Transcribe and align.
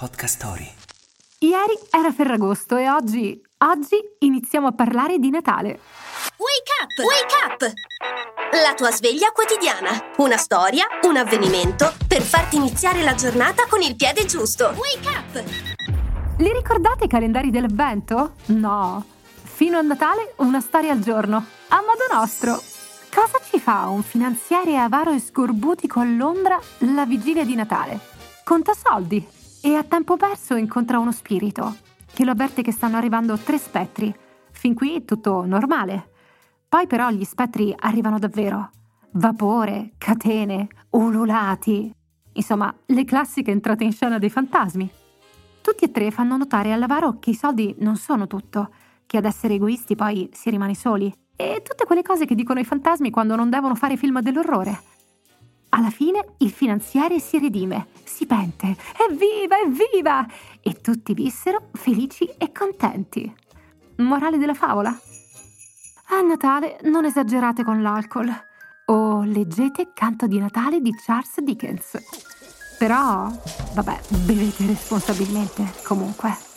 Podcast 0.00 0.36
Story. 0.36 0.66
Ieri 1.40 1.78
era 1.90 2.10
Ferragosto 2.10 2.78
e 2.78 2.88
oggi, 2.88 3.38
oggi 3.58 3.96
iniziamo 4.20 4.68
a 4.68 4.72
parlare 4.72 5.18
di 5.18 5.28
Natale. 5.28 5.78
Wake 6.38 6.72
up! 6.80 7.04
Wake 7.04 7.34
up! 7.44 7.72
La 8.64 8.72
tua 8.72 8.90
sveglia 8.92 9.30
quotidiana. 9.32 9.90
Una 10.16 10.38
storia, 10.38 10.86
un 11.02 11.18
avvenimento 11.18 11.92
per 12.08 12.22
farti 12.22 12.56
iniziare 12.56 13.02
la 13.02 13.14
giornata 13.14 13.66
con 13.68 13.82
il 13.82 13.94
piede 13.94 14.24
giusto. 14.24 14.72
Wake 14.74 15.06
up! 15.06 15.44
Li 16.38 16.50
ricordate 16.50 17.04
i 17.04 17.08
calendari 17.08 17.50
dell'avvento? 17.50 18.36
No. 18.46 19.04
Fino 19.42 19.76
a 19.76 19.82
Natale 19.82 20.32
una 20.36 20.62
storia 20.62 20.92
al 20.92 21.00
giorno. 21.00 21.44
A 21.68 21.82
modo 21.82 22.10
nostro. 22.10 22.62
Cosa 23.14 23.38
ci 23.50 23.60
fa 23.60 23.88
un 23.88 24.02
finanziere 24.02 24.78
avaro 24.78 25.12
e 25.12 25.20
scorbutico 25.20 26.00
a 26.00 26.04
Londra 26.04 26.58
la 26.78 27.04
vigilia 27.04 27.44
di 27.44 27.54
Natale? 27.54 28.00
Conta 28.42 28.72
soldi 28.72 29.38
e 29.62 29.74
a 29.74 29.84
tempo 29.84 30.16
perso 30.16 30.54
incontra 30.54 30.98
uno 30.98 31.12
spirito 31.12 31.76
che 32.12 32.24
lo 32.24 32.32
avverte 32.32 32.62
che 32.62 32.72
stanno 32.72 32.96
arrivando 32.96 33.36
tre 33.36 33.58
spettri. 33.58 34.14
Fin 34.50 34.74
qui 34.74 35.04
tutto 35.04 35.44
normale. 35.44 36.10
Poi 36.68 36.86
però 36.86 37.10
gli 37.10 37.24
spettri 37.24 37.74
arrivano 37.76 38.18
davvero. 38.18 38.70
Vapore, 39.12 39.92
catene, 39.98 40.68
ululati. 40.90 41.92
Insomma, 42.32 42.72
le 42.86 43.04
classiche 43.04 43.50
entrate 43.50 43.84
in 43.84 43.92
scena 43.92 44.18
dei 44.18 44.30
fantasmi. 44.30 44.90
Tutti 45.60 45.84
e 45.84 45.90
tre 45.90 46.10
fanno 46.10 46.36
notare 46.36 46.72
all'avaro 46.72 47.18
che 47.18 47.30
i 47.30 47.34
soldi 47.34 47.74
non 47.78 47.96
sono 47.96 48.26
tutto, 48.26 48.70
che 49.06 49.16
ad 49.16 49.24
essere 49.24 49.54
egoisti 49.54 49.94
poi 49.94 50.28
si 50.32 50.50
rimane 50.50 50.74
soli. 50.74 51.12
E 51.36 51.62
tutte 51.64 51.84
quelle 51.84 52.02
cose 52.02 52.26
che 52.26 52.34
dicono 52.34 52.60
i 52.60 52.64
fantasmi 52.64 53.10
quando 53.10 53.34
non 53.34 53.50
devono 53.50 53.74
fare 53.74 53.96
film 53.96 54.20
dell'orrore. 54.20 54.78
Alla 55.70 55.90
fine 55.90 56.34
il 56.38 56.50
finanziere 56.50 57.18
si 57.18 57.38
redime, 57.38 57.86
si 58.10 58.26
pente, 58.26 58.76
evviva, 59.08 59.58
evviva! 59.58 60.26
E 60.60 60.80
tutti 60.80 61.14
vissero 61.14 61.70
felici 61.72 62.24
e 62.36 62.50
contenti. 62.52 63.32
Morale 63.98 64.36
della 64.36 64.54
favola? 64.54 64.90
A 64.90 66.20
Natale 66.22 66.80
non 66.82 67.04
esagerate 67.04 67.62
con 67.62 67.80
l'alcol 67.82 68.28
o 68.86 69.22
leggete 69.22 69.92
Canto 69.94 70.26
di 70.26 70.38
Natale 70.40 70.80
di 70.80 70.92
Charles 70.92 71.40
Dickens. 71.40 71.96
Però, 72.78 73.30
vabbè, 73.74 74.00
bevete 74.24 74.66
responsabilmente 74.66 75.64
comunque. 75.84 76.49